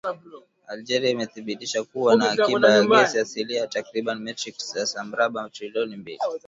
Algeria 0.67 1.09
imethibitisha 1.11 1.83
kuwa 1.83 2.15
na 2.15 2.31
akiba 2.31 2.69
ya 2.71 2.83
gesi 2.83 3.19
asilia 3.19 3.61
ya 3.61 3.67
takribani 3.67 4.21
metric 4.21 4.57
za 4.83 5.03
mraba 5.03 5.49
trilioni 5.49 5.95
mbili 5.97 6.19